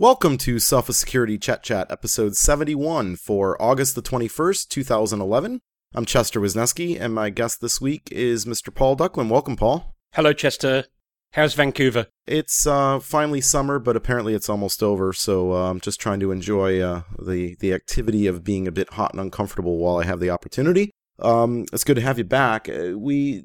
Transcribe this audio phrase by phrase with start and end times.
[0.00, 5.60] Welcome to Sophos Security Chet Chat, episode 71 for August the 21st, 2011.
[5.94, 8.74] I'm Chester Wisniewski, and my guest this week is Mr.
[8.74, 9.28] Paul Ducklin.
[9.28, 9.94] Welcome, Paul.
[10.14, 10.86] Hello, Chester.
[11.34, 12.06] How's Vancouver?
[12.26, 16.32] It's uh, finally summer, but apparently it's almost over, so uh, I'm just trying to
[16.32, 20.18] enjoy uh, the, the activity of being a bit hot and uncomfortable while I have
[20.18, 20.92] the opportunity.
[21.22, 22.68] Um, it's good to have you back.
[22.68, 23.42] Uh, we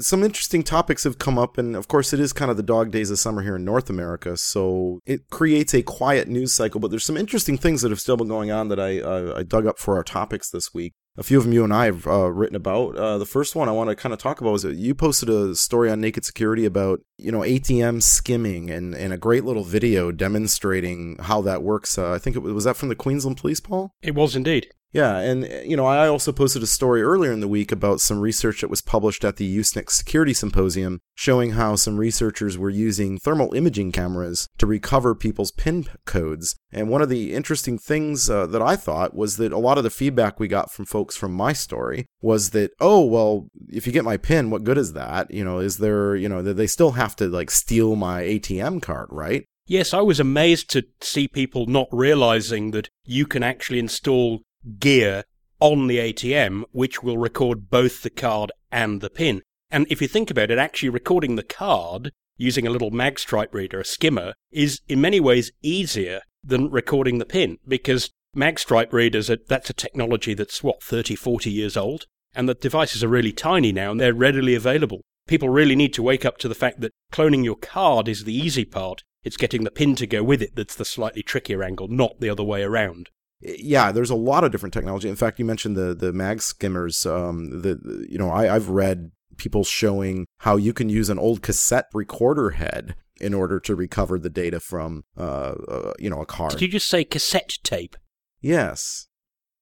[0.00, 2.90] some interesting topics have come up, and of course, it is kind of the dog
[2.90, 6.80] days of summer here in North America, so it creates a quiet news cycle.
[6.80, 9.42] But there's some interesting things that have still been going on that I uh, I
[9.42, 10.94] dug up for our topics this week.
[11.16, 12.96] A few of them you and I have uh, written about.
[12.96, 15.54] Uh, the first one I want to kind of talk about is you posted a
[15.54, 20.12] story on Naked Security about you know ATM skimming and, and a great little video
[20.12, 21.98] demonstrating how that works.
[21.98, 23.92] Uh, I think it was, was that from the Queensland Police, Paul.
[24.02, 24.68] It was indeed.
[24.92, 28.18] Yeah, and you know, I also posted a story earlier in the week about some
[28.18, 33.18] research that was published at the Usenix Security Symposium showing how some researchers were using
[33.18, 36.56] thermal imaging cameras to recover people's PIN codes.
[36.72, 39.84] And one of the interesting things uh, that I thought was that a lot of
[39.84, 43.92] the feedback we got from folks from my story was that, oh, well, if you
[43.92, 45.30] get my PIN, what good is that?
[45.30, 48.82] You know, is there, you know, that they still have to like steal my ATM
[48.82, 49.44] card, right?
[49.66, 54.40] Yes, I was amazed to see people not realizing that you can actually install
[54.78, 55.24] gear
[55.60, 59.42] on the ATM, which will record both the card and the pin.
[59.70, 63.80] And if you think about it, actually recording the card using a little magstripe reader,
[63.80, 69.36] a skimmer, is in many ways easier than recording the pin because magstripe readers, are,
[69.46, 72.06] that's a technology that's what, 30, 40 years old?
[72.34, 75.02] And the devices are really tiny now and they're readily available.
[75.28, 78.34] People really need to wake up to the fact that cloning your card is the
[78.34, 79.02] easy part.
[79.22, 82.30] It's getting the pin to go with it that's the slightly trickier angle, not the
[82.30, 85.08] other way around yeah, there's a lot of different technology.
[85.08, 87.06] In fact, you mentioned the the mag skimmers.
[87.06, 91.42] Um, the you know I, I've read people showing how you can use an old
[91.42, 96.26] cassette recorder head in order to recover the data from uh, uh you know a
[96.26, 96.50] car.
[96.50, 97.96] Did you just say cassette tape?
[98.40, 99.08] Yes,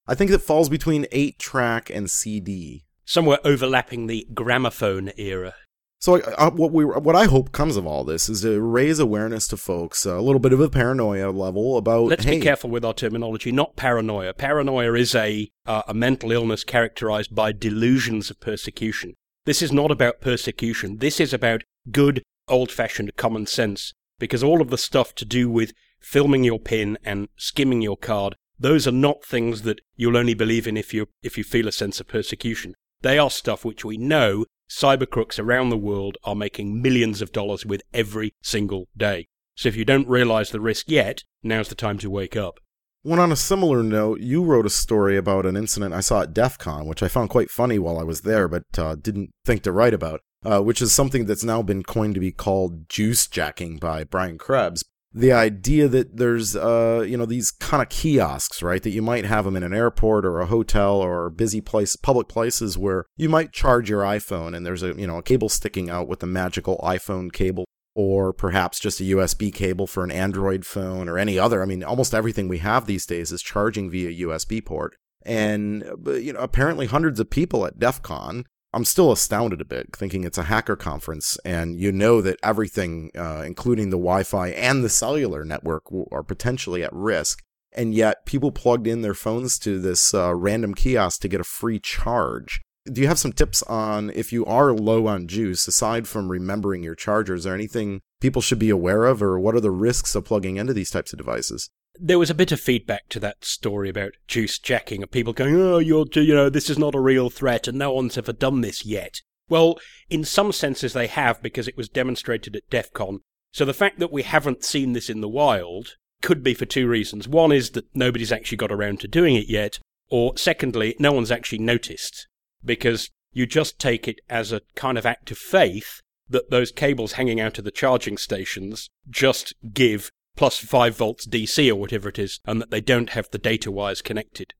[0.06, 2.84] I think it falls between eight track and CD.
[3.04, 5.54] Somewhere overlapping the gramophone era.
[6.00, 9.48] So uh, what we what I hope comes of all this is to raise awareness
[9.48, 12.04] to folks uh, a little bit of a paranoia level about.
[12.04, 13.50] Let's hey, be careful with our terminology.
[13.50, 14.32] Not paranoia.
[14.32, 19.14] Paranoia is a uh, a mental illness characterized by delusions of persecution.
[19.44, 20.98] This is not about persecution.
[20.98, 23.92] This is about good old-fashioned common sense.
[24.18, 28.36] Because all of the stuff to do with filming your pin and skimming your card,
[28.58, 31.72] those are not things that you'll only believe in if you if you feel a
[31.72, 32.74] sense of persecution.
[33.00, 37.32] They are stuff which we know cyber crooks around the world are making millions of
[37.32, 39.28] dollars with every single day.
[39.54, 42.60] So if you don't realize the risk yet, now's the time to wake up.
[43.02, 46.34] When on a similar note, you wrote a story about an incident I saw at
[46.34, 49.62] DEF CON, which I found quite funny while I was there, but uh, didn't think
[49.62, 53.26] to write about, uh, which is something that's now been coined to be called juice
[53.26, 58.62] jacking by Brian Krebs the idea that there's uh you know these kind of kiosks
[58.62, 61.96] right that you might have them in an airport or a hotel or busy place
[61.96, 65.48] public places where you might charge your iphone and there's a you know a cable
[65.48, 67.64] sticking out with the magical iphone cable
[67.98, 71.60] or perhaps just a usb cable for an android phone or any other.
[71.60, 74.94] I mean almost everything we have these days is charging via usb port.
[75.26, 79.96] And you know apparently hundreds of people at def con I'm still astounded a bit,
[79.96, 84.48] thinking it's a hacker conference, and you know that everything, uh, including the Wi Fi
[84.48, 87.42] and the cellular network, are potentially at risk.
[87.72, 91.44] And yet, people plugged in their phones to this uh, random kiosk to get a
[91.44, 92.60] free charge.
[92.90, 96.82] Do you have some tips on if you are low on juice, aside from remembering
[96.82, 97.34] your charger?
[97.34, 100.56] Is there anything people should be aware of, or what are the risks of plugging
[100.56, 101.70] into these types of devices?
[102.00, 105.56] There was a bit of feedback to that story about juice jacking of people going,
[105.56, 108.60] oh, you're, you know, this is not a real threat and no one's ever done
[108.60, 109.22] this yet.
[109.48, 109.78] Well,
[110.10, 113.20] in some senses they have because it was demonstrated at DEF CON.
[113.52, 116.86] So the fact that we haven't seen this in the wild could be for two
[116.86, 117.26] reasons.
[117.26, 119.78] One is that nobody's actually got around to doing it yet,
[120.10, 122.28] or secondly, no one's actually noticed
[122.64, 127.12] because you just take it as a kind of act of faith that those cables
[127.12, 132.18] hanging out of the charging stations just give plus 5 volts DC or whatever it
[132.18, 134.54] is, and that they don't have the data wires connected.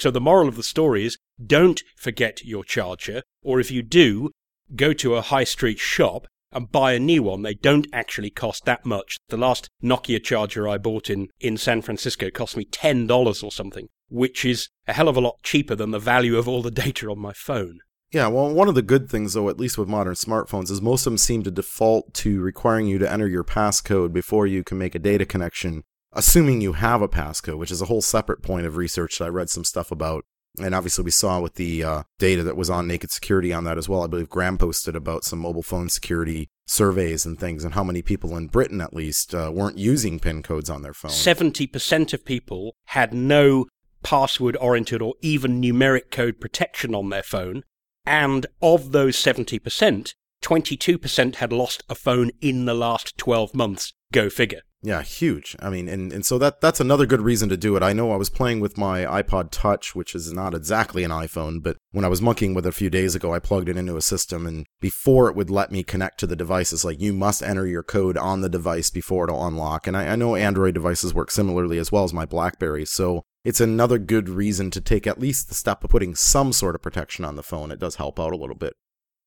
[0.00, 4.30] So the moral of the story is don't forget your charger, or if you do,
[4.74, 7.42] go to a high street shop and buy a new one.
[7.42, 9.18] They don't actually cost that much.
[9.28, 13.88] The last Nokia charger I bought in, in San Francisco cost me $10 or something,
[14.08, 17.10] which is a hell of a lot cheaper than the value of all the data
[17.10, 17.80] on my phone.
[18.12, 21.06] Yeah, well, one of the good things, though, at least with modern smartphones, is most
[21.06, 24.76] of them seem to default to requiring you to enter your passcode before you can
[24.76, 25.82] make a data connection,
[26.12, 29.28] assuming you have a passcode, which is a whole separate point of research that I
[29.28, 30.26] read some stuff about.
[30.58, 33.78] And obviously, we saw with the uh, data that was on Naked Security on that
[33.78, 34.04] as well.
[34.04, 38.02] I believe Graham posted about some mobile phone security surveys and things, and how many
[38.02, 41.10] people in Britain, at least, uh, weren't using PIN codes on their phone.
[41.10, 43.64] 70% of people had no
[44.02, 47.62] password oriented or even numeric code protection on their phone.
[48.04, 53.92] And of those 70%, 22% had lost a phone in the last 12 months.
[54.12, 54.62] Go figure.
[54.84, 55.54] Yeah, huge.
[55.60, 57.84] I mean, and, and so that that's another good reason to do it.
[57.84, 61.62] I know I was playing with my iPod Touch, which is not exactly an iPhone,
[61.62, 63.96] but when I was monkeying with it a few days ago, I plugged it into
[63.96, 67.12] a system, and before it would let me connect to the device, it's like you
[67.12, 69.86] must enter your code on the device before it'll unlock.
[69.86, 73.60] And I, I know Android devices work similarly as well as my BlackBerry, so it's
[73.60, 77.24] another good reason to take at least the step of putting some sort of protection
[77.24, 77.70] on the phone.
[77.70, 78.74] It does help out a little bit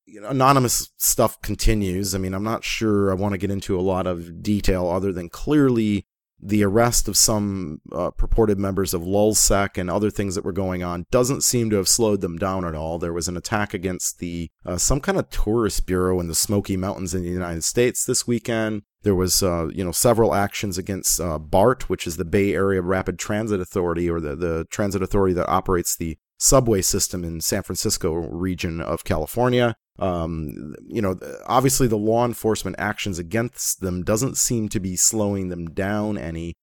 [0.06, 2.14] you know, anonymous stuff continues.
[2.14, 5.12] I mean, I'm not sure I want to get into a lot of detail other
[5.12, 6.05] than clearly
[6.40, 10.82] the arrest of some uh, purported members of LulzSec and other things that were going
[10.82, 12.98] on doesn't seem to have slowed them down at all.
[12.98, 16.76] There was an attack against the uh, some kind of tourist bureau in the Smoky
[16.76, 18.82] Mountains in the United States this weekend.
[19.02, 22.82] There was, uh, you know, several actions against uh, BART, which is the Bay Area
[22.82, 27.62] Rapid Transit Authority, or the, the transit authority that operates the subway system in San
[27.62, 29.76] Francisco region of California.
[29.98, 35.48] Um, you know, obviously the law enforcement actions against them doesn't seem to be slowing
[35.48, 36.54] them down any,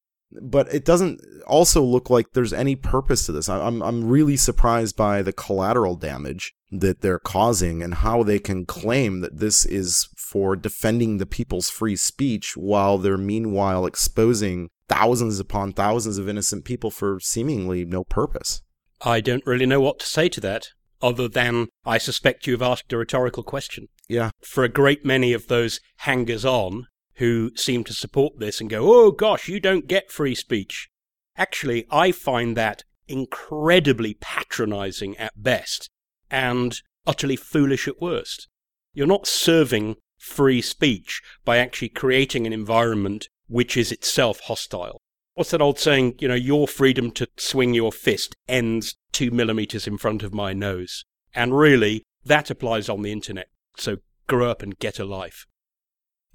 [0.41, 3.49] but it doesn't also look like there's any purpose to this.
[3.49, 8.65] I'm I'm really surprised by the collateral damage that they're causing and how they can
[8.65, 15.39] claim that this is for defending the people's free speech while they're meanwhile exposing thousands
[15.39, 18.61] upon thousands of innocent people for seemingly no purpose.
[19.01, 20.69] I don't really know what to say to that,
[21.03, 23.89] other than I suspect you've asked a rhetorical question.
[24.07, 24.31] Yeah.
[24.41, 28.91] For a great many of those hangers on who seem to support this and go,
[28.91, 30.89] oh gosh, you don't get free speech.
[31.37, 35.89] Actually, I find that incredibly patronizing at best
[36.31, 38.47] and utterly foolish at worst.
[38.93, 45.01] You're not serving free speech by actually creating an environment which is itself hostile
[45.35, 46.15] what's that old saying?
[46.19, 50.53] You know, your freedom to swing your fist ends two millimeters in front of my
[50.53, 51.05] nose.
[51.33, 53.47] And really, that applies on the internet.
[53.77, 55.45] So grow up and get a life.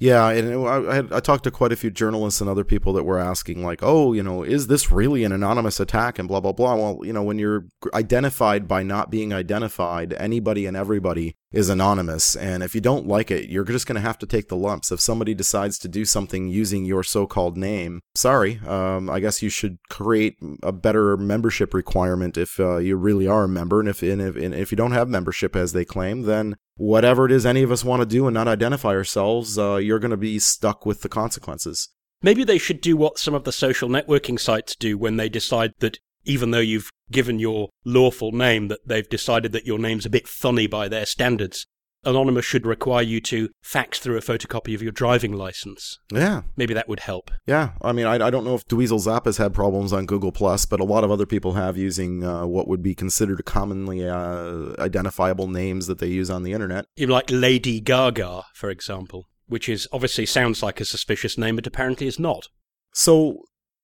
[0.01, 3.19] Yeah, and I, I, talked to quite a few journalists and other people that were
[3.19, 6.77] asking, like, oh, you know, is this really an anonymous attack and blah, blah, blah.
[6.77, 12.37] Well, you know, when you're identified by not being identified, anybody and everybody is anonymous.
[12.37, 14.93] And if you don't like it, you're just going to have to take the lumps.
[14.93, 19.43] If somebody decides to do something using your so called name, sorry, um, I guess
[19.43, 23.81] you should create a better membership requirement if uh, you really are a member.
[23.81, 27.25] And if, and if, and if you don't have membership as they claim, then whatever
[27.25, 30.11] it is any of us want to do and not identify ourselves, uh, you're going
[30.11, 31.89] to be stuck with the consequences.
[32.21, 35.73] Maybe they should do what some of the social networking sites do when they decide
[35.79, 40.11] that even though you've given your lawful name, that they've decided that your name's a
[40.11, 41.67] bit funny by their standards.
[42.05, 45.99] Anonymous should require you to fax through a photocopy of your driving license.
[46.13, 46.43] Yeah.
[46.57, 47.33] Maybe that would help.
[47.45, 47.71] Yeah.
[47.83, 50.65] I mean, I, I don't know if Dweezil Zappa has had problems on Google Plus,
[50.65, 54.75] but a lot of other people have using uh, what would be considered commonly uh,
[54.79, 56.85] identifiable names that they use on the internet.
[56.97, 61.67] Even like Lady Gaga, for example, which is obviously sounds like a suspicious name, but
[61.67, 62.47] apparently is not.
[62.95, 63.43] So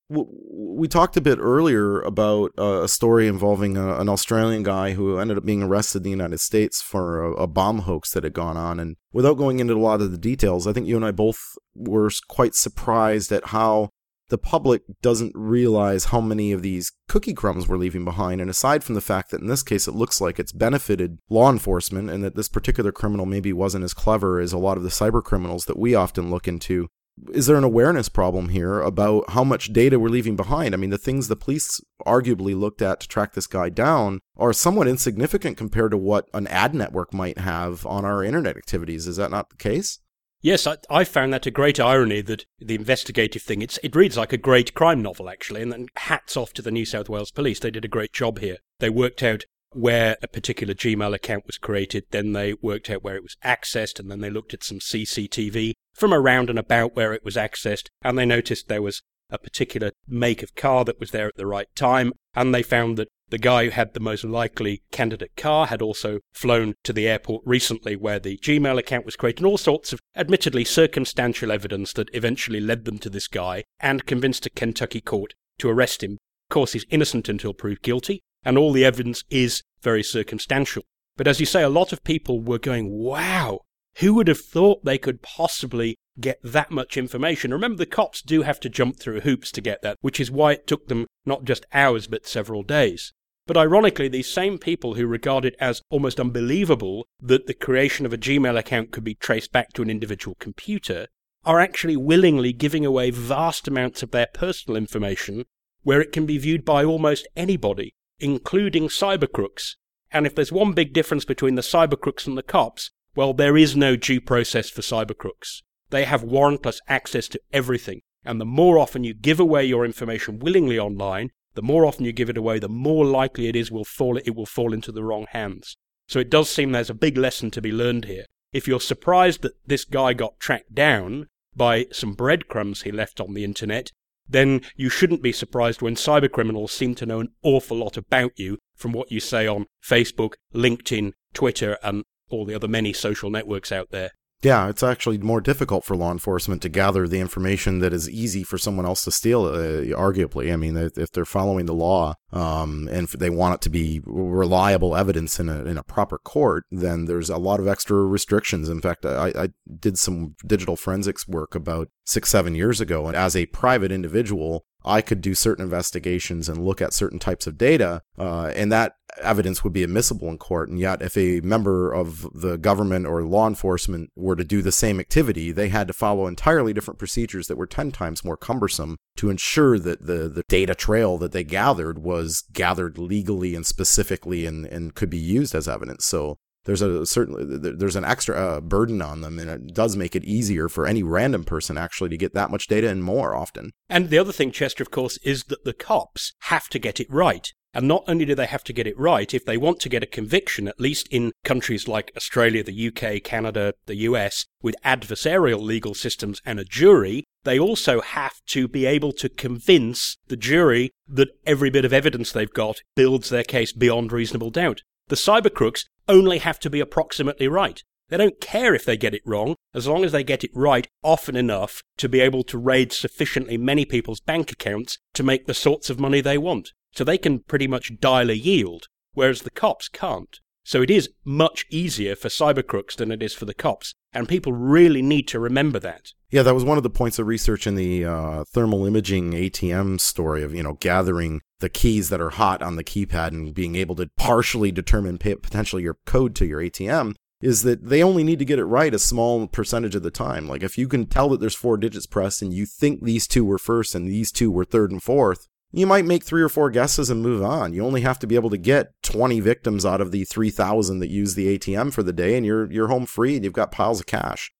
[0.08, 5.18] we talked a bit earlier about uh, a story involving a, an Australian guy who
[5.18, 8.34] ended up being arrested in the United States for a, a, bomb hoax that had
[8.34, 8.78] gone on.
[8.78, 11.40] And without going into a lot of the details, I think you and I both
[11.74, 13.90] were quite surprised at how
[14.28, 18.40] the public doesn't realize how many of these cookie crumbs we're leaving behind.
[18.40, 21.50] And aside from the fact that in this case it looks like it's benefited law
[21.50, 24.88] enforcement and that this particular criminal maybe wasn't as clever as a lot of the
[24.88, 26.88] cyber criminals that we often look into,
[27.32, 30.74] is there an awareness problem here about how much data we're leaving behind?
[30.74, 34.52] I mean, the things the police arguably looked at to track this guy down are
[34.52, 39.06] somewhat insignificant compared to what an ad network might have on our internet activities.
[39.06, 40.00] Is that not the case?
[40.42, 44.18] Yes, I, I found that a great irony that the investigative thing, it's, it reads
[44.18, 47.30] like a great crime novel, actually, and then hats off to the New South Wales
[47.30, 47.60] police.
[47.60, 48.58] They did a great job here.
[48.78, 49.44] They worked out
[49.76, 53.98] where a particular Gmail account was created, then they worked out where it was accessed,
[53.98, 57.88] and then they looked at some CCTV from around and about where it was accessed,
[58.02, 61.46] and they noticed there was a particular make of car that was there at the
[61.46, 65.66] right time, and they found that the guy who had the most likely candidate car
[65.66, 69.58] had also flown to the airport recently where the Gmail account was created, and all
[69.58, 74.50] sorts of admittedly circumstantial evidence that eventually led them to this guy and convinced a
[74.50, 76.12] Kentucky court to arrest him.
[76.12, 80.82] Of course, he's innocent until proved guilty, and all the evidence is very circumstantial.
[81.16, 83.60] But as you say, a lot of people were going, wow,
[83.98, 87.52] who would have thought they could possibly get that much information?
[87.52, 90.52] Remember, the cops do have to jump through hoops to get that, which is why
[90.52, 93.12] it took them not just hours, but several days.
[93.46, 98.12] But ironically, these same people who regard it as almost unbelievable that the creation of
[98.12, 101.06] a Gmail account could be traced back to an individual computer
[101.44, 105.44] are actually willingly giving away vast amounts of their personal information
[105.82, 109.76] where it can be viewed by almost anybody, including cybercrooks.
[110.12, 113.76] And if there's one big difference between the cybercrooks and the cops, well, there is
[113.76, 115.62] no due process for cybercrooks.
[115.90, 118.00] They have warrantless access to everything.
[118.24, 122.12] And the more often you give away your information willingly online, the more often you
[122.12, 125.04] give it away, the more likely it is will fall, it will fall into the
[125.04, 125.76] wrong hands.
[126.08, 128.24] So it does seem there's a big lesson to be learned here.
[128.52, 133.34] If you're surprised that this guy got tracked down by some breadcrumbs he left on
[133.34, 133.90] the internet,
[134.28, 138.58] then you shouldn't be surprised when cybercriminals seem to know an awful lot about you
[138.74, 143.70] from what you say on Facebook, LinkedIn, Twitter, and all the other many social networks
[143.70, 144.10] out there.
[144.44, 148.42] Yeah, it's actually more difficult for law enforcement to gather the information that is easy
[148.42, 149.46] for someone else to steal.
[149.46, 153.70] Uh, arguably, I mean, if they're following the law um, and they want it to
[153.70, 157.96] be reliable evidence in a in a proper court, then there's a lot of extra
[158.04, 158.68] restrictions.
[158.68, 159.48] In fact, I, I
[159.78, 164.66] did some digital forensics work about six seven years ago, and as a private individual,
[164.84, 168.96] I could do certain investigations and look at certain types of data, uh, and that
[169.22, 170.68] evidence would be admissible in court.
[170.68, 174.72] And yet, if a member of the government or law enforcement were to do the
[174.72, 178.96] same activity, they had to follow entirely different procedures that were 10 times more cumbersome
[179.16, 184.46] to ensure that the, the data trail that they gathered was gathered legally and specifically
[184.46, 186.04] and, and could be used as evidence.
[186.04, 190.16] So there's a certain there's an extra uh, burden on them and it does make
[190.16, 193.70] it easier for any random person actually to get that much data and more often.
[193.88, 197.10] And the other thing chester of course is that the cops have to get it
[197.10, 197.46] right.
[197.76, 200.04] And not only do they have to get it right if they want to get
[200.04, 205.60] a conviction at least in countries like australia the uk canada the us with adversarial
[205.60, 210.92] legal systems and a jury they also have to be able to convince the jury
[211.08, 215.52] that every bit of evidence they've got builds their case beyond reasonable doubt the cyber
[215.52, 217.82] crooks only have to be approximately right.
[218.08, 220.86] They don't care if they get it wrong, as long as they get it right
[221.02, 225.54] often enough to be able to raid sufficiently many people's bank accounts to make the
[225.54, 226.72] sorts of money they want.
[226.94, 230.38] So they can pretty much dial a yield, whereas the cops can't.
[230.64, 234.28] So it is much easier for cyber crooks than it is for the cops, and
[234.28, 236.12] people really need to remember that.
[236.30, 240.00] Yeah, that was one of the points of research in the uh, thermal imaging ATM
[240.00, 243.76] story of you know gathering the keys that are hot on the keypad and being
[243.76, 248.38] able to partially determine potentially your code to your ATM is that they only need
[248.38, 250.48] to get it right a small percentage of the time.
[250.48, 253.44] Like if you can tell that there's four digits pressed and you think these two
[253.44, 255.46] were first and these two were third and fourth,
[255.78, 257.72] you might make three or four guesses and move on.
[257.72, 261.10] You only have to be able to get 20 victims out of the 3,000 that
[261.10, 264.00] use the ATM for the day, and you're you're home free and you've got piles
[264.00, 264.52] of cash.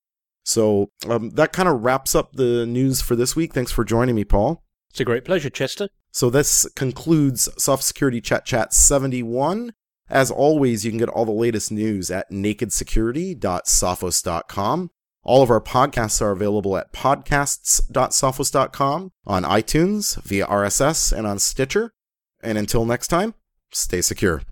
[0.44, 3.54] So um, that kind of wraps up the news for this week.
[3.54, 4.62] Thanks for joining me, Paul.
[4.90, 5.88] It's a great pleasure, Chester.
[6.12, 9.73] So this concludes Sophos Security Chet Chat 71.
[10.09, 14.90] As always, you can get all the latest news at nakedsecurity.sophos.com.
[15.25, 21.95] All of our podcasts are available at podcasts.sophos.com, on iTunes, via RSS, and on Stitcher.
[22.43, 23.33] And until next time,
[23.73, 24.43] stay secure.